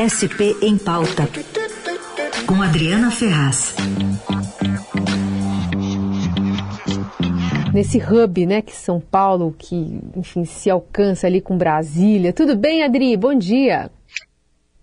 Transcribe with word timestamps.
SP 0.00 0.56
em 0.62 0.78
Pauta, 0.78 1.28
com 2.46 2.62
Adriana 2.62 3.10
Ferraz. 3.10 3.74
Nesse 7.74 7.98
hub, 7.98 8.46
né, 8.46 8.62
que 8.62 8.74
São 8.74 8.98
Paulo, 8.98 9.54
que, 9.58 10.00
enfim, 10.16 10.46
se 10.46 10.70
alcança 10.70 11.26
ali 11.26 11.42
com 11.42 11.58
Brasília. 11.58 12.32
Tudo 12.32 12.56
bem, 12.56 12.82
Adri? 12.82 13.14
Bom 13.14 13.34
dia. 13.34 13.90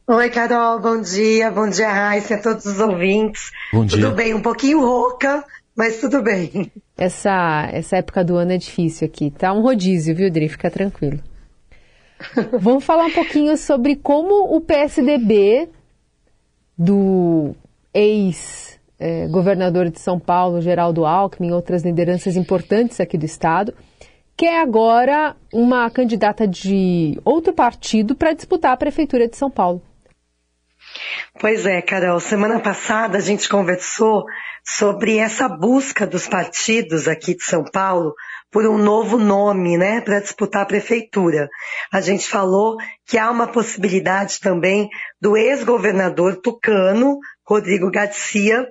Oi, 0.05 0.29
Carol, 0.29 0.79
bom 0.79 1.01
dia. 1.01 1.49
Bom 1.49 1.67
dia, 1.67 1.91
Raíssa, 1.91 2.35
a 2.35 2.41
todos 2.41 2.67
os 2.67 2.79
ouvintes. 2.79 3.49
Bom 3.73 3.85
dia. 3.85 3.99
Tudo 3.99 4.15
bem, 4.15 4.35
um 4.35 4.41
pouquinho 4.43 4.81
rouca, 4.81 5.43
mas 5.75 5.99
tudo 5.99 6.21
bem. 6.21 6.71
Essa, 6.95 7.67
essa 7.73 7.97
época 7.97 8.23
do 8.23 8.35
ano 8.35 8.51
é 8.51 8.57
difícil 8.57 9.07
aqui. 9.07 9.31
Tá 9.31 9.51
um 9.51 9.63
rodízio, 9.63 10.15
viu, 10.15 10.27
Adri? 10.27 10.47
Fica 10.47 10.69
tranquilo. 10.69 11.19
Vamos 12.59 12.83
falar 12.83 13.05
um 13.05 13.11
pouquinho 13.11 13.55
sobre 13.57 13.95
como 13.95 14.55
o 14.55 14.61
PSDB 14.61 15.69
do 16.77 17.55
ex-governador 17.93 19.87
é, 19.87 19.89
de 19.89 19.99
São 19.99 20.19
Paulo, 20.19 20.61
Geraldo 20.61 21.05
Alckmin, 21.05 21.51
outras 21.51 21.83
lideranças 21.83 22.35
importantes 22.35 22.99
aqui 22.99 23.17
do 23.17 23.25
estado, 23.25 23.73
quer 24.35 24.61
agora 24.61 25.35
uma 25.51 25.89
candidata 25.89 26.47
de 26.47 27.19
outro 27.25 27.53
partido 27.53 28.15
para 28.15 28.33
disputar 28.33 28.73
a 28.73 28.77
prefeitura 28.77 29.27
de 29.27 29.35
São 29.35 29.49
Paulo. 29.49 29.81
Pois 31.39 31.65
é, 31.65 31.81
Carol. 31.81 32.19
Semana 32.19 32.59
passada 32.59 33.17
a 33.17 33.21
gente 33.21 33.49
conversou 33.49 34.25
sobre 34.63 35.17
essa 35.17 35.47
busca 35.47 36.05
dos 36.05 36.27
partidos 36.27 37.07
aqui 37.07 37.35
de 37.35 37.43
São 37.43 37.63
Paulo 37.63 38.13
por 38.51 38.65
um 38.65 38.77
novo 38.77 39.17
nome, 39.17 39.77
né, 39.77 40.01
para 40.01 40.19
disputar 40.19 40.63
a 40.63 40.65
prefeitura. 40.65 41.49
A 41.91 42.01
gente 42.01 42.27
falou 42.27 42.77
que 43.05 43.17
há 43.17 43.29
uma 43.29 43.47
possibilidade 43.47 44.39
também 44.39 44.89
do 45.19 45.35
ex-governador 45.35 46.37
tucano, 46.37 47.19
Rodrigo 47.45 47.91
Garcia, 47.91 48.67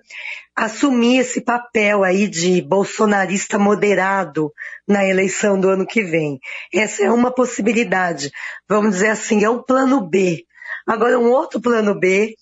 assumir 0.55 1.19
esse 1.19 1.43
papel 1.43 2.03
aí 2.03 2.27
de 2.27 2.63
bolsonarista 2.63 3.59
moderado 3.59 4.51
na 4.89 5.05
eleição 5.05 5.61
do 5.61 5.69
ano 5.69 5.87
que 5.87 6.03
vem. 6.03 6.39
Essa 6.73 7.05
é 7.05 7.11
uma 7.11 7.31
possibilidade. 7.31 8.31
Vamos 8.69 8.93
dizer 8.93 9.09
assim, 9.09 9.45
é 9.45 9.51
o 9.51 9.63
plano 9.63 10.01
B. 10.01 10.45
Agora, 10.87 11.19
um 11.19 11.31
outro 11.31 11.61
plano 11.61 11.99
B 11.99 12.35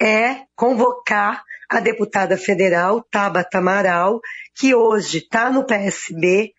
é 0.00 0.42
convocar 0.54 1.42
a 1.70 1.80
deputada 1.80 2.36
federal 2.36 3.02
Tabata 3.10 3.58
Amaral, 3.58 4.20
que 4.54 4.74
hoje 4.74 5.18
está 5.18 5.48
no 5.48 5.64
PSB, 5.64 6.52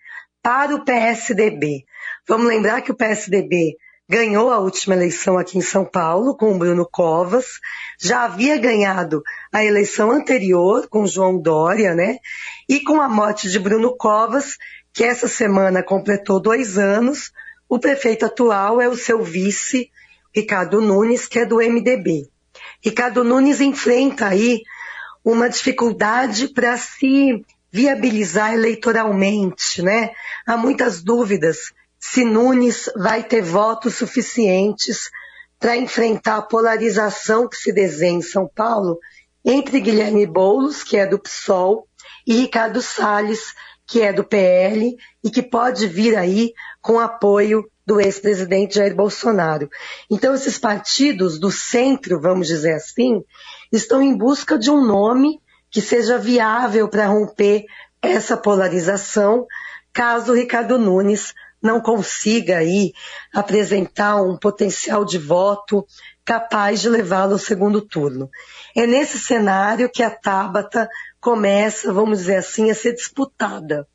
para 0.43 0.75
o 0.75 0.83
PSDB. 0.83 1.85
Vamos 2.27 2.47
lembrar 2.47 2.81
que 2.81 2.91
o 2.91 2.95
PSDB 2.95 3.77
ganhou 4.07 4.51
a 4.51 4.59
última 4.59 4.93
eleição 4.93 5.37
aqui 5.37 5.57
em 5.57 5.61
São 5.61 5.85
Paulo 5.85 6.35
com 6.35 6.53
o 6.53 6.57
Bruno 6.57 6.87
Covas, 6.91 7.45
já 7.99 8.25
havia 8.25 8.57
ganhado 8.57 9.23
a 9.51 9.63
eleição 9.63 10.11
anterior 10.11 10.87
com 10.89 11.07
João 11.07 11.41
Dória, 11.41 11.95
né? 11.95 12.17
E 12.67 12.81
com 12.81 13.01
a 13.01 13.07
morte 13.07 13.49
de 13.49 13.57
Bruno 13.57 13.95
Covas, 13.95 14.57
que 14.93 15.03
essa 15.03 15.27
semana 15.27 15.81
completou 15.81 16.41
dois 16.41 16.77
anos, 16.77 17.31
o 17.67 17.79
prefeito 17.79 18.25
atual 18.25 18.81
é 18.81 18.87
o 18.87 18.97
seu 18.97 19.23
vice, 19.23 19.89
Ricardo 20.35 20.81
Nunes, 20.81 21.25
que 21.25 21.39
é 21.39 21.45
do 21.45 21.57
MDB. 21.57 22.27
Ricardo 22.83 23.23
Nunes 23.23 23.61
enfrenta 23.61 24.27
aí 24.27 24.61
uma 25.23 25.49
dificuldade 25.49 26.49
para 26.49 26.75
se 26.77 27.43
viabilizar 27.73 28.53
eleitoralmente, 28.53 29.81
né? 29.81 30.11
Há 30.45 30.55
muitas 30.55 31.01
dúvidas 31.01 31.73
se 31.99 32.23
Nunes 32.23 32.87
vai 32.95 33.23
ter 33.23 33.41
votos 33.41 33.95
suficientes 33.95 35.09
para 35.59 35.75
enfrentar 35.75 36.37
a 36.37 36.41
polarização 36.43 37.49
que 37.49 37.57
se 37.57 37.73
desenha 37.73 38.19
em 38.19 38.21
São 38.21 38.47
Paulo 38.47 38.99
entre 39.43 39.79
Guilherme 39.79 40.27
Boulos, 40.27 40.83
que 40.83 40.97
é 40.97 41.07
do 41.07 41.17
PSOL, 41.17 41.87
e 42.27 42.35
Ricardo 42.41 42.79
Salles, 42.81 43.53
que 43.87 44.01
é 44.01 44.13
do 44.13 44.23
PL 44.23 44.95
e 45.23 45.31
que 45.31 45.41
pode 45.41 45.87
vir 45.87 46.15
aí 46.15 46.53
com 46.79 46.99
apoio 46.99 47.67
do 47.85 47.99
ex-presidente 47.99 48.75
Jair 48.75 48.95
Bolsonaro. 48.95 49.67
Então, 50.11 50.35
esses 50.35 50.59
partidos 50.59 51.39
do 51.39 51.51
centro, 51.51 52.21
vamos 52.21 52.47
dizer 52.47 52.73
assim, 52.73 53.23
estão 53.71 54.01
em 54.01 54.15
busca 54.15 54.59
de 54.59 54.69
um 54.69 54.85
nome 54.85 55.41
que 55.73 55.81
seja 55.81 56.19
viável 56.19 56.87
para 56.87 57.07
romper 57.07 57.65
essa 57.99 58.37
polarização, 58.37 59.47
caso 59.91 60.31
o 60.31 60.35
Ricardo 60.35 60.77
Nunes 60.77 61.33
não 61.59 61.81
consiga 61.81 62.57
aí 62.57 62.93
apresentar 63.33 64.21
um 64.21 64.37
potencial 64.37 65.03
de 65.03 65.17
voto 65.17 65.83
capaz 66.23 66.81
de 66.81 66.89
levá-lo 66.89 67.33
ao 67.33 67.39
segundo 67.39 67.81
turno. 67.81 68.29
É 68.75 68.85
nesse 68.85 69.17
cenário 69.17 69.89
que 69.89 70.03
a 70.03 70.11
Tabata 70.11 70.87
começa, 71.19 71.91
vamos 71.91 72.19
dizer 72.19 72.35
assim, 72.35 72.69
a 72.69 72.75
ser 72.75 72.93
disputada. 72.93 73.87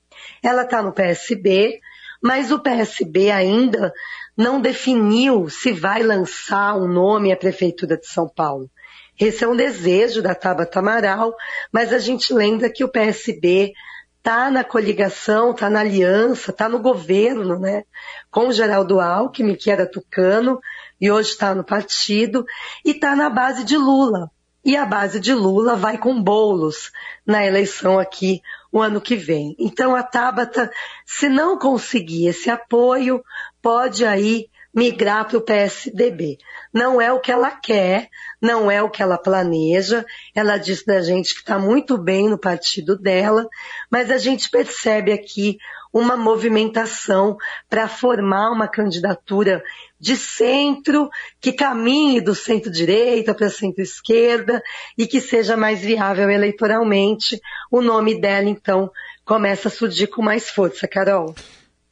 Ela 0.43 0.63
está 0.63 0.83
no 0.83 0.93
PSB, 0.93 1.79
mas 2.21 2.51
o 2.51 2.59
PSB 2.59 3.31
ainda 3.31 3.93
não 4.37 4.61
definiu 4.61 5.49
se 5.49 5.73
vai 5.73 6.03
lançar 6.03 6.75
um 6.75 6.89
nome 6.89 7.33
à 7.33 7.37
Prefeitura 7.37 7.97
de 7.97 8.07
São 8.09 8.29
Paulo. 8.29 8.69
Esse 9.19 9.45
é 9.45 9.49
um 9.49 9.57
desejo 9.57 10.23
da 10.23 10.35
Tabata 10.35 10.79
Amaral, 10.79 11.35
mas 11.73 11.93
a 11.93 11.99
gente 11.99 12.33
lembra 12.33 12.71
que 12.71 12.85
o 12.85 12.89
PSB 12.89 13.73
está 14.19 14.51
na 14.51 14.63
coligação, 14.63 15.51
está 15.51 15.69
na 15.69 15.81
aliança, 15.81 16.51
está 16.51 16.69
no 16.69 16.79
governo, 16.79 17.59
né? 17.59 17.83
Com 18.31 18.49
o 18.49 18.53
Geraldo 18.53 19.01
Alckmin, 19.01 19.55
que 19.55 19.71
era 19.71 19.91
tucano, 19.91 20.61
e 21.01 21.11
hoje 21.11 21.31
está 21.31 21.55
no 21.55 21.65
partido, 21.65 22.45
e 22.85 22.91
está 22.91 23.17
na 23.17 23.31
base 23.31 23.65
de 23.65 23.77
Lula. 23.77 24.31
E 24.65 24.77
a 24.77 24.85
base 24.85 25.19
de 25.19 25.33
Lula 25.33 25.77
vai 25.77 25.97
com 25.97 26.23
bolos 26.23 26.93
na 27.25 27.47
eleição 27.47 27.99
aqui 27.99 28.43
o 28.71 28.81
ano 28.81 29.01
que 29.01 29.17
vem. 29.17 29.57
Então 29.59 29.97
a 29.97 30.03
Tabata, 30.03 30.71
se 31.07 31.29
não 31.29 31.59
conseguir 31.59 32.27
esse 32.27 32.51
apoio, 32.51 33.25
pode 33.63 34.05
aí 34.05 34.49
migrar 34.75 35.27
para 35.27 35.39
o 35.39 35.43
PSDB. 35.43 36.39
Não 36.73 37.01
é 37.01 37.13
o 37.13 37.21
que 37.21 37.33
ela 37.33 37.51
quer, 37.51 38.09
não 38.41 38.71
é 38.71 38.83
o 38.83 38.91
que 38.91 39.03
ela 39.03 39.19
planeja. 39.19 40.05
Ela 40.35 40.57
diz 40.59 40.83
para 40.83 40.99
a 40.99 41.03
gente 41.03 41.35
que 41.35 41.41
está 41.41 41.59
muito 41.59 41.99
bem 41.99 42.29
no 42.29 42.39
partido 42.39 42.97
dela, 42.97 43.49
mas 43.91 44.11
a 44.11 44.19
gente 44.19 44.51
percebe 44.51 45.13
aqui 45.13 45.59
uma 45.93 46.17
movimentação 46.17 47.37
para 47.69 47.89
formar 47.89 48.51
uma 48.51 48.69
candidatura 48.69 49.63
de 49.99 50.17
centro, 50.17 51.09
que 51.41 51.53
caminhe 51.53 52.21
do 52.21 52.35
centro-direita 52.35 53.35
para 53.35 53.51
centro-esquerda 53.51 54.63
e 54.97 55.07
que 55.07 55.21
seja 55.21 55.57
mais 55.57 55.81
viável 55.81 56.31
eleitoralmente. 56.31 57.41
O 57.71 57.81
nome 57.81 58.21
dela, 58.21 58.49
então, 58.49 58.91
começa 59.25 59.69
a 59.69 59.71
surgir 59.71 60.09
com 60.09 60.23
mais 60.23 60.51
força, 60.51 60.87
Carol. 60.87 61.35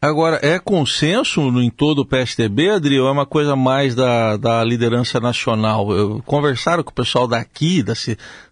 Agora, 0.01 0.39
é 0.43 0.59
consenso 0.59 1.41
em 1.61 1.71
todo 1.71 2.01
o 2.01 2.07
PSDB, 2.07 2.71
Adri, 2.71 3.01
ou 3.01 3.09
é 3.09 3.11
uma 3.11 3.27
coisa 3.27 3.57
mais 3.57 3.95
da, 3.95 4.37
da 4.37 4.63
liderança 4.63 5.19
nacional? 5.19 5.87
Conversaram 6.25 6.83
com 6.83 6.91
o 6.91 6.95
pessoal 6.95 7.27
daqui, 7.27 7.83
da, 7.83 7.95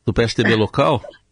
do 0.05 0.13
PSDB 0.13 0.55
local? 0.55 1.03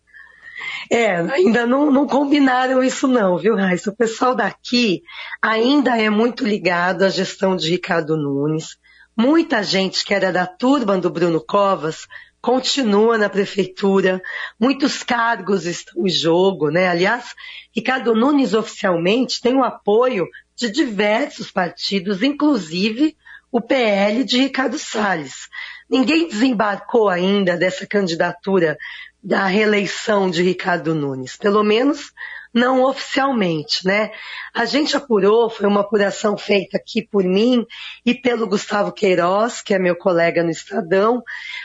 É, 0.91 1.17
ainda 1.17 1.67
não, 1.67 1.91
não 1.91 2.07
combinaram 2.07 2.83
isso 2.83 3.09
não, 3.09 3.39
viu, 3.39 3.57
Raíssa? 3.57 3.91
O 3.91 3.97
pessoal 3.97 4.35
daqui 4.35 5.03
ainda 5.41 5.97
é 5.97 6.11
muito 6.11 6.47
ligado 6.47 7.03
à 7.03 7.09
gestão 7.09 7.57
de 7.57 7.71
Ricardo 7.71 8.17
Nunes. 8.17 8.77
Muita 9.17 9.63
gente 9.63 10.05
que 10.05 10.13
era 10.13 10.33
da 10.33 10.47
turma 10.47 10.99
do 10.99 11.11
Bruno 11.11 11.41
Covas 11.41 12.07
continua 12.43 13.17
na 13.17 13.31
prefeitura, 13.31 14.21
muitos 14.59 15.05
cargos 15.05 15.65
estão 15.65 16.05
em 16.05 16.11
jogo, 16.11 16.71
né? 16.71 16.89
Aliás, 16.89 17.35
Ricardo 17.75 18.17
Nunes 18.17 18.53
oficialmente 18.53 19.41
tem 19.41 19.55
o 19.55 19.63
apoio 19.63 20.27
de 20.57 20.69
diversos 20.69 21.53
partidos, 21.53 22.21
inclusive 22.21 23.17
o 23.51 23.61
PL 23.61 24.25
de 24.25 24.39
Ricardo 24.39 24.77
Salles. 24.77 25.49
Ninguém 25.89 26.27
desembarcou 26.27 27.09
ainda 27.09 27.57
dessa 27.57 27.87
candidatura 27.87 28.77
da 29.23 29.47
reeleição 29.47 30.29
de 30.29 30.43
Ricardo 30.43 30.97
Nunes, 30.97 31.37
pelo 31.37 31.63
menos 31.63 32.13
não 32.53 32.83
oficialmente, 32.85 33.87
né? 33.87 34.11
A 34.53 34.65
gente 34.65 34.97
apurou, 34.97 35.49
foi 35.49 35.67
uma 35.67 35.81
apuração 35.81 36.37
feita 36.37 36.77
aqui 36.77 37.03
por 37.03 37.25
mim 37.25 37.65
e 38.05 38.15
pelo 38.15 38.47
Gustavo 38.47 38.93
Queiroz, 38.93 39.63
que 39.63 39.75
é 39.75 39.79
meu 39.79 39.97
colega 39.97 40.43
no 40.43 40.51
Estadão. 40.51 41.23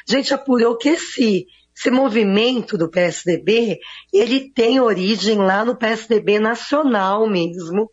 A 0.08 0.12
gente 0.12 0.34
apurou 0.34 0.78
que 0.78 0.90
esse, 0.90 1.46
esse 1.76 1.92
movimento 1.92 2.78
do 2.78 2.90
PSDB, 2.90 3.80
ele 4.14 4.50
tem 4.52 4.80
origem 4.80 5.38
lá 5.38 5.66
no 5.66 5.76
PSDB 5.76 6.40
nacional 6.40 7.28
mesmo. 7.28 7.90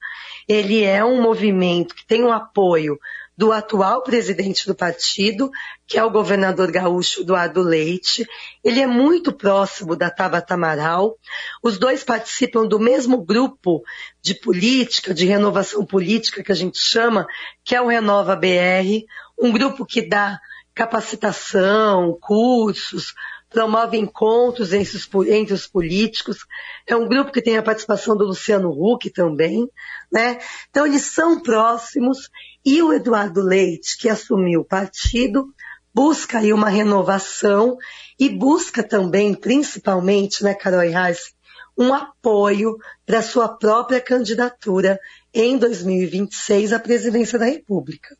Ele 0.48 0.84
é 0.84 1.04
um 1.04 1.20
movimento 1.20 1.94
que 1.94 2.06
tem 2.06 2.22
um 2.22 2.32
apoio 2.32 2.98
do 3.36 3.52
atual 3.52 4.02
presidente 4.02 4.66
do 4.66 4.74
partido, 4.74 5.50
que 5.86 5.98
é 5.98 6.04
o 6.04 6.10
governador 6.10 6.70
gaúcho 6.70 7.22
Eduardo 7.22 7.62
Leite. 7.62 8.26
Ele 8.62 8.80
é 8.80 8.86
muito 8.86 9.32
próximo 9.32 9.96
da 9.96 10.08
Tabata 10.10 10.54
Amaral. 10.54 11.16
Os 11.62 11.78
dois 11.78 12.04
participam 12.04 12.66
do 12.66 12.78
mesmo 12.78 13.24
grupo 13.24 13.82
de 14.22 14.34
política, 14.34 15.12
de 15.12 15.26
renovação 15.26 15.84
política 15.84 16.42
que 16.42 16.52
a 16.52 16.56
gente 16.56 16.78
chama, 16.78 17.26
que 17.64 17.74
é 17.74 17.82
o 17.82 17.88
Renova 17.88 18.36
BR, 18.36 19.04
um 19.38 19.50
grupo 19.50 19.84
que 19.84 20.08
dá 20.08 20.38
capacitação, 20.74 22.16
cursos, 22.20 23.14
promove 23.54 23.96
encontros 23.96 24.72
entre 24.72 24.96
os, 24.96 25.08
entre 25.28 25.54
os, 25.54 25.66
políticos. 25.66 26.38
É 26.86 26.96
um 26.96 27.08
grupo 27.08 27.30
que 27.30 27.40
tem 27.40 27.56
a 27.56 27.62
participação 27.62 28.16
do 28.16 28.24
Luciano 28.24 28.70
Huck 28.70 29.08
também, 29.10 29.70
né? 30.12 30.40
Então 30.68 30.84
eles 30.84 31.02
são 31.02 31.40
próximos 31.40 32.28
e 32.64 32.82
o 32.82 32.92
Eduardo 32.92 33.40
Leite, 33.40 33.96
que 33.96 34.08
assumiu 34.08 34.62
o 34.62 34.64
partido, 34.64 35.46
busca 35.94 36.38
aí 36.38 36.52
uma 36.52 36.68
renovação 36.68 37.76
e 38.18 38.28
busca 38.28 38.82
também, 38.82 39.34
principalmente, 39.34 40.42
né, 40.42 40.52
Carol 40.52 40.80
Reis, 40.80 41.32
um 41.78 41.94
apoio 41.94 42.76
para 43.06 43.22
sua 43.22 43.48
própria 43.48 44.00
candidatura 44.00 44.98
em 45.32 45.56
2026 45.56 46.72
à 46.72 46.80
presidência 46.80 47.38
da 47.38 47.46
República. 47.46 48.16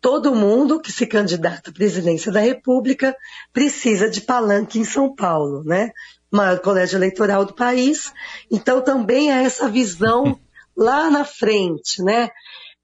Todo 0.00 0.34
mundo 0.34 0.80
que 0.80 0.90
se 0.90 1.06
candidata 1.06 1.70
à 1.70 1.72
presidência 1.72 2.32
da 2.32 2.40
República 2.40 3.14
precisa 3.52 4.08
de 4.08 4.20
palanque 4.20 4.78
em 4.78 4.84
São 4.84 5.14
Paulo, 5.14 5.62
né? 5.64 5.90
O 6.32 6.36
maior 6.36 6.58
colégio 6.60 6.96
eleitoral 6.96 7.44
do 7.44 7.54
país. 7.54 8.12
Então 8.50 8.80
também 8.80 9.32
é 9.32 9.42
essa 9.42 9.68
visão 9.68 10.38
lá 10.76 11.10
na 11.10 11.24
frente, 11.24 12.02
né? 12.02 12.30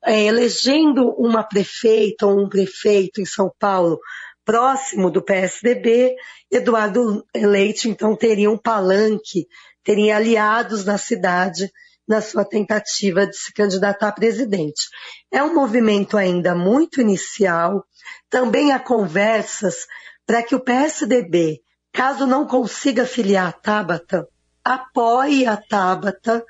É, 0.05 0.25
elegendo 0.25 1.09
uma 1.19 1.43
prefeita 1.43 2.27
ou 2.27 2.45
um 2.45 2.49
prefeito 2.49 3.21
em 3.21 3.27
São 3.27 3.51
Paulo 3.59 3.99
próximo 4.45 5.11
do 5.11 5.21
PSDB, 5.21 6.15
Eduardo 6.51 7.27
Leite 7.35 7.89
então 7.89 8.15
teria 8.15 8.49
um 8.49 8.57
palanque, 8.57 9.49
teria 9.83 10.17
aliados 10.17 10.85
na 10.85 10.97
cidade 10.97 11.69
na 12.07 12.21
sua 12.21 12.45
tentativa 12.45 13.27
de 13.27 13.37
se 13.37 13.53
candidatar 13.53 14.09
a 14.09 14.13
presidente. 14.13 14.89
É 15.31 15.43
um 15.43 15.55
movimento 15.55 16.17
ainda 16.17 16.55
muito 16.55 17.01
inicial, 17.01 17.85
também 18.31 18.73
há 18.73 18.79
conversas 18.79 19.87
para 20.27 20.43
que 20.43 20.55
o 20.55 20.61
PSDB, 20.61 21.61
caso 21.93 22.27
não 22.27 22.47
consiga 22.47 23.07
filiar 23.07 23.49
a 23.49 23.53
Tabata, 23.53 24.29
apoie 24.65 25.47
a 25.47 25.57
Tabata 25.57 26.45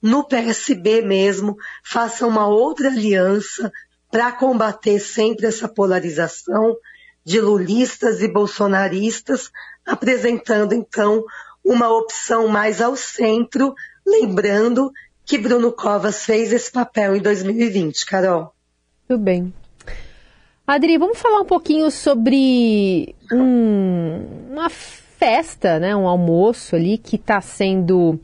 no 0.00 0.24
PSB 0.24 1.02
mesmo, 1.02 1.56
faça 1.84 2.26
uma 2.26 2.46
outra 2.46 2.88
aliança 2.88 3.70
para 4.10 4.32
combater 4.32 4.98
sempre 4.98 5.46
essa 5.46 5.68
polarização 5.68 6.76
de 7.24 7.40
lulistas 7.40 8.20
e 8.20 8.28
bolsonaristas, 8.28 9.50
apresentando 9.86 10.74
então 10.74 11.24
uma 11.64 11.88
opção 11.88 12.48
mais 12.48 12.82
ao 12.82 12.96
centro, 12.96 13.74
Lembrando 14.06 14.92
que 15.24 15.38
Bruno 15.38 15.72
Covas 15.72 16.24
fez 16.24 16.52
esse 16.52 16.70
papel 16.70 17.16
em 17.16 17.20
2020, 17.20 18.04
Carol. 18.06 18.52
Tudo 19.08 19.22
bem. 19.22 19.52
Adri, 20.66 20.96
vamos 20.96 21.18
falar 21.18 21.40
um 21.40 21.46
pouquinho 21.46 21.90
sobre 21.90 23.14
um, 23.32 24.50
uma 24.50 24.70
festa, 24.70 25.78
né, 25.78 25.94
um 25.94 26.06
almoço 26.06 26.76
ali 26.76 26.98
que 26.98 27.16
está 27.16 27.40
sendo 27.40 28.18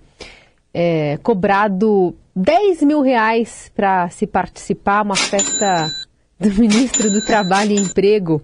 é, 0.72 1.18
cobrado 1.18 2.16
10 2.34 2.82
mil 2.82 3.00
reais 3.00 3.70
para 3.74 4.08
se 4.10 4.26
participar, 4.26 5.02
uma 5.02 5.16
festa 5.16 5.90
do 6.38 6.50
ministro 6.54 7.10
do 7.10 7.24
Trabalho 7.24 7.72
e 7.72 7.80
Emprego, 7.80 8.40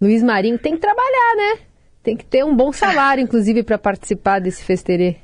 Luiz 0.00 0.22
Marinho. 0.22 0.58
Tem 0.58 0.74
que 0.74 0.80
trabalhar, 0.80 1.36
né? 1.36 1.60
Tem 2.02 2.16
que 2.16 2.24
ter 2.24 2.44
um 2.44 2.54
bom 2.54 2.72
salário, 2.72 3.22
inclusive, 3.22 3.62
para 3.62 3.78
participar 3.78 4.40
desse 4.40 4.62
festerê. 4.62 5.21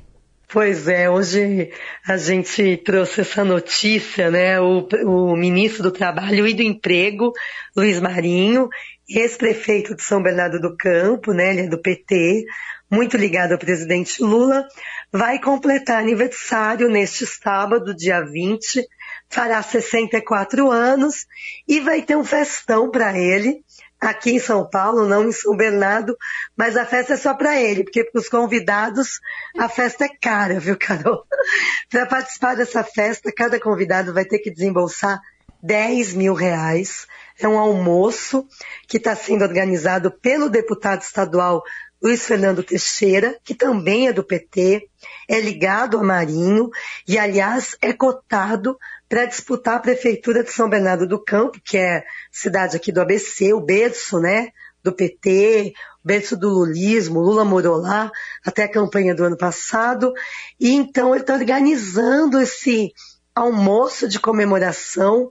Pois 0.51 0.87
é, 0.87 1.07
hoje 1.07 1.71
a 2.07 2.17
gente 2.17 2.77
trouxe 2.77 3.21
essa 3.21 3.45
notícia, 3.45 4.31
né? 4.31 4.59
O, 4.59 4.79
o 5.05 5.37
ministro 5.37 5.83
do 5.83 5.91
Trabalho 5.91 6.47
e 6.47 6.55
do 6.55 6.63
Emprego, 6.63 7.31
Luiz 7.77 7.99
Marinho, 7.99 8.67
ex-prefeito 9.07 9.95
de 9.95 10.01
São 10.01 10.23
Bernardo 10.23 10.59
do 10.59 10.75
Campo, 10.75 11.33
né? 11.33 11.51
Ele 11.51 11.61
é 11.61 11.67
do 11.67 11.79
PT, 11.79 12.45
muito 12.89 13.15
ligado 13.15 13.51
ao 13.51 13.59
presidente 13.59 14.23
Lula, 14.23 14.67
vai 15.11 15.39
completar 15.39 16.01
aniversário 16.01 16.89
neste 16.89 17.27
sábado, 17.27 17.95
dia 17.95 18.19
20, 18.21 18.83
fará 19.29 19.61
64 19.61 20.71
anos 20.71 21.27
e 21.67 21.79
vai 21.79 22.01
ter 22.01 22.17
um 22.17 22.23
festão 22.23 22.89
para 22.89 23.15
ele 23.15 23.63
aqui 23.99 24.31
em 24.31 24.39
São 24.39 24.67
Paulo, 24.67 25.05
não 25.05 25.27
em 25.27 25.31
São 25.31 25.55
Bernardo, 25.55 26.15
mas 26.55 26.77
a 26.77 26.85
festa 26.85 27.13
é 27.13 27.17
só 27.17 27.33
para 27.33 27.59
ele, 27.59 27.83
porque 27.83 28.03
para 28.03 28.19
os 28.19 28.29
convidados 28.29 29.19
a 29.57 29.67
festa 29.67 30.05
é 30.05 30.09
cara, 30.21 30.59
viu, 30.59 30.77
Carol? 30.77 31.25
para 31.89 32.05
participar 32.05 32.55
dessa 32.55 32.83
festa, 32.83 33.31
cada 33.35 33.59
convidado 33.59 34.13
vai 34.13 34.25
ter 34.25 34.39
que 34.39 34.51
desembolsar 34.51 35.19
10 35.61 36.13
mil 36.13 36.33
reais. 36.33 37.05
É 37.39 37.47
um 37.47 37.57
almoço 37.57 38.47
que 38.87 38.97
está 38.97 39.15
sendo 39.15 39.43
organizado 39.43 40.11
pelo 40.11 40.49
deputado 40.49 41.01
estadual 41.01 41.63
Luiz 42.01 42.25
Fernando 42.25 42.63
Teixeira, 42.63 43.37
que 43.43 43.53
também 43.53 44.07
é 44.07 44.13
do 44.13 44.23
PT, 44.23 44.87
é 45.27 45.39
ligado 45.41 45.97
a 45.97 46.03
Marinho 46.03 46.69
e, 47.05 47.19
aliás, 47.19 47.75
é 47.81 47.91
cotado 47.91 48.77
para 49.09 49.25
disputar 49.25 49.77
a 49.77 49.79
prefeitura 49.79 50.43
de 50.43 50.51
São 50.51 50.69
Bernardo 50.69 51.07
do 51.07 51.21
Campo, 51.21 51.59
que 51.65 51.77
é 51.77 52.03
cidade 52.31 52.77
aqui 52.77 52.91
do 52.91 53.01
ABC, 53.01 53.51
o 53.53 53.59
berço, 53.59 54.19
né, 54.19 54.49
do 54.83 54.93
PT, 54.93 55.73
o 56.03 56.07
berço 56.07 56.37
do 56.37 56.47
lulismo, 56.47 57.19
Lula 57.19 57.43
morou 57.43 57.77
lá 57.77 58.11
até 58.45 58.63
a 58.63 58.71
campanha 58.71 59.15
do 59.15 59.23
ano 59.23 59.35
passado, 59.35 60.13
e 60.59 60.71
então 60.75 61.13
ele 61.15 61.23
está 61.23 61.33
organizando 61.33 62.39
esse 62.39 62.93
almoço 63.33 64.07
de 64.07 64.19
comemoração 64.19 65.29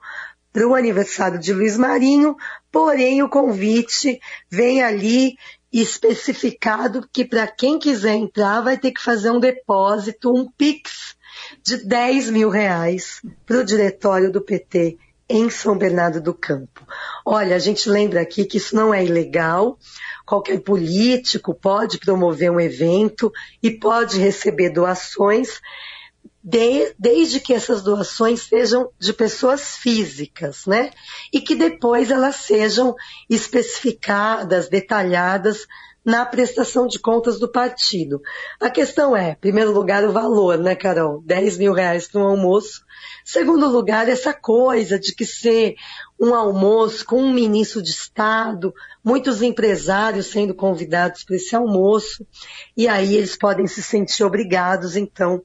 para 0.53 0.67
o 0.67 0.75
aniversário 0.75 1.39
de 1.39 1.53
Luiz 1.53 1.79
Marinho, 1.79 2.37
porém 2.73 3.23
o 3.23 3.29
convite 3.29 4.19
vem 4.51 4.83
ali 4.83 5.37
especificado 5.73 7.07
que 7.13 7.25
para 7.25 7.47
quem 7.47 7.79
quiser 7.79 8.15
entrar 8.15 8.61
vai 8.61 8.77
ter 8.77 8.91
que 8.91 9.03
fazer 9.03 9.31
um 9.31 9.39
depósito, 9.39 10.35
um 10.35 10.51
PIX 10.51 11.17
de 11.69 11.85
10 11.85 12.31
mil 12.31 12.49
reais 12.49 13.21
para 13.45 13.59
o 13.59 13.65
diretório 13.65 14.33
do 14.33 14.41
PT 14.41 14.97
em 15.29 15.51
São 15.51 15.77
Bernardo 15.77 16.19
do 16.19 16.33
Campo. 16.33 16.87
Olha, 17.27 17.55
a 17.55 17.59
gente 17.59 17.91
lembra 17.91 18.23
aqui 18.23 18.47
que 18.47 18.57
isso 18.57 18.75
não 18.75 18.95
é 18.95 19.05
ilegal. 19.05 19.79
Qualquer 20.25 20.61
político 20.61 21.55
pode 21.55 21.99
promover 21.99 22.51
um 22.51 22.59
evento 22.59 23.31
e 23.63 23.71
pode 23.71 24.19
receber 24.19 24.71
doações, 24.71 25.61
de, 26.43 26.95
desde 26.99 27.39
que 27.39 27.53
essas 27.53 27.83
doações 27.83 28.41
sejam 28.45 28.91
de 28.99 29.13
pessoas 29.13 29.77
físicas, 29.77 30.65
né? 30.65 30.91
E 31.31 31.39
que 31.39 31.55
depois 31.55 32.11
elas 32.11 32.37
sejam 32.37 32.95
especificadas, 33.29 34.71
detalhadas 34.71 35.67
na 36.09 36.25
prestação 36.25 36.87
de 36.87 36.99
contas 36.99 37.39
do 37.39 37.47
partido. 37.47 38.23
A 38.59 38.71
questão 38.71 39.15
é, 39.15 39.33
em 39.33 39.35
primeiro 39.35 39.73
lugar, 39.73 40.03
o 40.05 40.11
valor, 40.11 40.57
né, 40.57 40.75
Carol? 40.75 41.23
10 41.23 41.59
mil 41.59 41.75
reais 41.75 42.09
para 42.09 42.23
um 42.23 42.27
almoço. 42.27 42.83
Segundo 43.23 43.69
lugar, 43.69 44.09
essa 44.09 44.33
coisa 44.33 44.99
de 44.99 45.15
que 45.15 45.27
ser 45.27 45.75
um 46.19 46.35
almoço 46.35 47.05
com 47.05 47.21
um 47.21 47.31
ministro 47.31 47.83
de 47.83 47.91
Estado, 47.91 48.73
muitos 49.05 49.43
empresários 49.43 50.29
sendo 50.29 50.55
convidados 50.55 51.25
para 51.25 51.37
esse 51.37 51.55
almoço, 51.55 52.27
e 52.75 52.89
aí 52.89 53.15
eles 53.15 53.37
podem 53.37 53.67
se 53.67 53.83
sentir 53.83 54.25
obrigados, 54.25 54.97
então, 54.97 55.43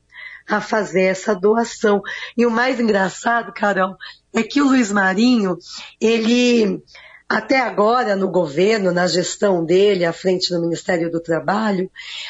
a 0.47 0.61
fazer 0.61 1.03
essa 1.03 1.35
doação. 1.35 2.01
E 2.37 2.45
o 2.45 2.51
mais 2.51 2.79
engraçado, 2.79 3.51
Carol, 3.53 3.97
é 4.33 4.41
que 4.41 4.61
o 4.61 4.67
Luiz 4.67 4.93
Marinho, 4.93 5.57
ele 5.99 6.81
até 7.27 7.59
agora 7.59 8.15
no 8.15 8.29
governo, 8.29 8.91
na 8.91 9.07
gestão 9.07 9.65
dele, 9.65 10.05
à 10.05 10.13
frente 10.13 10.53
do 10.53 10.61
Ministério 10.61 11.09
do 11.09 11.19
Trabalho, 11.19 11.89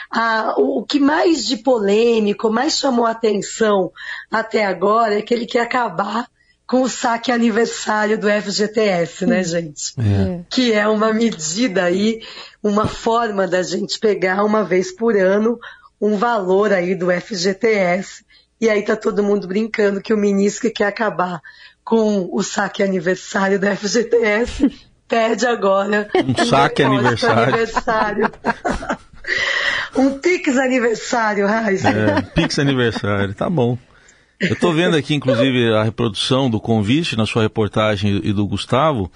a, 0.09 0.55
o 0.57 0.83
que 0.83 0.99
mais 0.99 1.45
de 1.45 1.57
polêmico, 1.57 2.49
mais 2.49 2.77
chamou 2.77 3.05
atenção 3.05 3.91
até 4.31 4.65
agora 4.65 5.17
é 5.17 5.21
que 5.21 5.33
ele 5.33 5.45
quer 5.45 5.61
acabar 5.61 6.27
com 6.65 6.81
o 6.81 6.89
saque 6.89 7.31
aniversário 7.31 8.17
do 8.17 8.27
FGTS, 8.29 9.25
né, 9.25 9.43
gente? 9.43 9.93
É. 9.99 10.39
Que 10.49 10.73
é 10.73 10.87
uma 10.87 11.13
medida 11.13 11.83
aí, 11.83 12.21
uma 12.63 12.87
forma 12.87 13.47
da 13.47 13.61
gente 13.61 13.99
pegar 13.99 14.43
uma 14.43 14.63
vez 14.63 14.91
por 14.95 15.15
ano 15.15 15.59
um 15.99 16.17
valor 16.17 16.73
aí 16.73 16.95
do 16.95 17.11
FGTS. 17.11 18.25
E 18.59 18.69
aí 18.69 18.81
tá 18.81 18.95
todo 18.95 19.23
mundo 19.23 19.47
brincando 19.47 20.01
que 20.01 20.13
o 20.13 20.17
ministro 20.17 20.71
quer 20.71 20.85
acabar 20.85 21.41
com 21.83 22.29
o 22.31 22.41
saque 22.41 22.81
aniversário 22.81 23.59
do 23.59 23.67
FGTS 23.67 24.71
pede 25.07 25.45
agora 25.45 26.09
um 26.15 26.45
saque 26.45 26.83
aniversário. 26.83 27.43
aniversário. 27.43 28.31
um 29.95 30.17
Pix 30.19 30.57
aniversário, 30.57 31.45
Raiz. 31.45 31.85
É, 31.85 32.21
Pix 32.33 32.57
aniversário, 32.57 33.33
tá 33.33 33.49
bom. 33.49 33.77
Eu 34.39 34.53
estou 34.53 34.73
vendo 34.73 34.97
aqui, 34.97 35.13
inclusive, 35.13 35.73
a 35.73 35.83
reprodução 35.83 36.49
do 36.49 36.59
convite 36.59 37.15
na 37.15 37.25
sua 37.25 37.43
reportagem 37.43 38.21
e 38.23 38.33
do 38.33 38.45
Gustavo. 38.45 39.11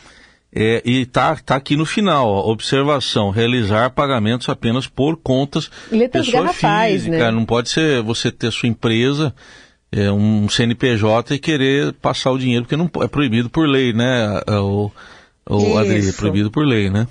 É, 0.53 0.81
e 0.85 1.05
tá, 1.05 1.35
tá 1.35 1.55
aqui 1.57 1.75
no 1.75 1.85
final, 1.85 2.27
ó, 2.27 2.49
observação, 2.49 3.29
realizar 3.29 3.89
pagamentos 3.89 4.47
apenas 4.47 4.87
por 4.87 5.17
contas 5.17 5.69
Letras 5.91 6.25
pessoa 6.25 6.53
física, 6.53 7.17
né? 7.17 7.31
não 7.31 7.45
pode 7.45 7.69
ser 7.69 8.01
você 8.01 8.31
ter 8.31 8.51
sua 8.51 8.69
empresa, 8.69 9.35
é, 9.91 10.11
um 10.11 10.47
CNPJ 10.49 11.35
e 11.35 11.39
querer 11.39 11.93
passar 11.93 12.31
o 12.31 12.37
dinheiro, 12.37 12.63
porque 12.65 12.77
não 12.77 12.89
é 13.03 13.07
proibido 13.07 13.49
por 13.49 13.67
lei, 13.67 13.93
né? 13.93 14.41
O, 14.47 14.91
o 15.49 15.77
Adri, 15.77 16.09
é 16.09 16.11
proibido 16.11 16.51
por 16.51 16.65
lei, 16.65 16.89
né? 16.89 17.07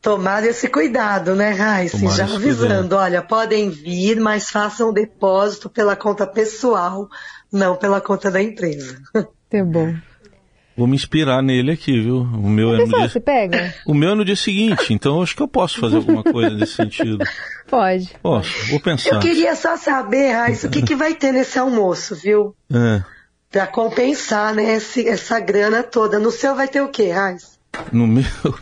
Tomar 0.00 0.44
esse 0.44 0.68
cuidado, 0.68 1.34
né, 1.34 1.50
Raíssa? 1.50 2.08
Já 2.10 2.24
avisando, 2.24 2.96
olha, 2.96 3.20
podem 3.20 3.68
vir, 3.68 4.20
mas 4.20 4.48
façam 4.50 4.90
o 4.90 4.92
depósito 4.92 5.68
pela 5.68 5.96
conta 5.96 6.26
pessoal, 6.26 7.08
não 7.52 7.76
pela 7.76 8.00
conta 8.00 8.30
da 8.30 8.42
empresa. 8.42 9.00
Tá 9.50 9.64
bom. 9.64 9.94
Vou 10.78 10.86
me 10.86 10.94
inspirar 10.94 11.42
nele 11.42 11.72
aqui, 11.72 12.00
viu? 12.00 12.18
O 12.20 12.48
meu, 12.48 12.72
é 12.74 12.78
no 12.78 12.86
dia, 12.86 13.08
você 13.08 13.18
pega? 13.20 13.74
o 13.84 13.92
meu 13.92 14.10
é 14.10 14.14
no 14.14 14.24
dia 14.24 14.36
seguinte, 14.36 14.94
então 14.94 15.16
eu 15.16 15.22
acho 15.24 15.34
que 15.36 15.42
eu 15.42 15.48
posso 15.48 15.80
fazer 15.80 15.96
alguma 15.96 16.22
coisa 16.22 16.50
nesse 16.50 16.74
sentido. 16.74 17.18
Pode. 17.68 18.10
Posso, 18.22 18.70
vou 18.70 18.80
pensar. 18.80 19.16
Eu 19.16 19.20
queria 19.20 19.54
só 19.56 19.76
saber, 19.76 20.30
Raíssa, 20.32 20.68
o 20.68 20.70
que, 20.70 20.80
que 20.82 20.94
vai 20.94 21.14
ter 21.14 21.32
nesse 21.32 21.58
almoço, 21.58 22.14
viu? 22.14 22.54
É, 22.72 23.02
Pra 23.50 23.66
compensar, 23.66 24.54
né, 24.54 24.74
esse- 24.76 25.08
essa 25.08 25.40
grana 25.40 25.82
toda. 25.82 26.18
No 26.18 26.30
seu 26.30 26.54
vai 26.54 26.68
ter 26.68 26.80
o 26.82 26.88
quê, 26.88 27.10
Raíssa? 27.10 27.48
no 27.92 28.06
meu. 28.06 28.24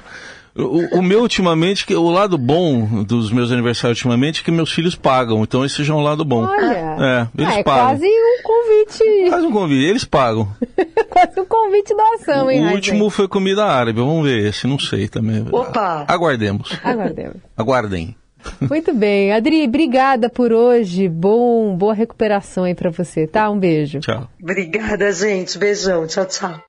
O, 0.58 1.00
o 1.00 1.02
meu, 1.02 1.20
ultimamente, 1.20 1.84
que 1.84 1.94
o 1.94 2.08
lado 2.08 2.38
bom 2.38 3.04
dos 3.04 3.30
meus 3.30 3.52
aniversários 3.52 3.98
ultimamente 3.98 4.40
é 4.40 4.42
que 4.42 4.50
meus 4.50 4.72
filhos 4.72 4.94
pagam, 4.94 5.42
então 5.42 5.62
esse 5.62 5.84
já 5.84 5.92
é 5.92 5.96
um 5.98 6.00
lado 6.02 6.24
bom. 6.24 6.46
Olha. 6.46 6.96
É, 6.98 7.28
eles 7.42 7.54
Ah, 7.56 7.58
é 7.58 7.62
pagam. 7.62 7.84
quase 7.88 8.06
um 8.06 8.42
convite. 8.42 9.28
Faz 9.30 9.44
um 9.44 9.52
convite, 9.52 9.84
eles 9.84 10.04
pagam. 10.06 10.48
um 11.40 11.44
convite 11.44 11.94
doação, 11.94 12.50
hein, 12.50 12.66
o 12.66 12.72
último 12.72 13.10
foi 13.10 13.28
comida 13.28 13.64
árabe, 13.64 14.00
vamos 14.00 14.24
ver 14.24 14.46
esse, 14.46 14.66
não 14.66 14.78
sei 14.78 15.08
também. 15.08 15.46
Opa! 15.50 16.04
Aguardemos. 16.08 16.78
Aguardemos. 16.82 17.36
Aguardem. 17.56 18.16
Muito 18.60 18.94
bem. 18.94 19.32
Adri, 19.32 19.64
obrigada 19.64 20.28
por 20.30 20.52
hoje. 20.52 21.08
Bom, 21.08 21.76
boa 21.76 21.94
recuperação 21.94 22.64
aí 22.64 22.74
pra 22.74 22.90
você, 22.90 23.26
tá? 23.26 23.50
Um 23.50 23.58
beijo. 23.58 24.00
Tchau. 24.00 24.28
Obrigada, 24.40 25.10
gente. 25.12 25.58
Beijão. 25.58 26.06
Tchau, 26.06 26.26
tchau. 26.26 26.60